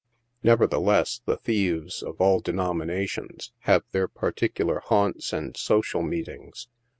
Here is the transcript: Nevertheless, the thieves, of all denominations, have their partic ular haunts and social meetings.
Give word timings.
Nevertheless, 0.41 1.21
the 1.27 1.37
thieves, 1.37 2.01
of 2.01 2.19
all 2.19 2.39
denominations, 2.39 3.51
have 3.65 3.83
their 3.91 4.07
partic 4.07 4.55
ular 4.55 4.81
haunts 4.81 5.31
and 5.31 5.55
social 5.55 6.01
meetings. 6.01 6.67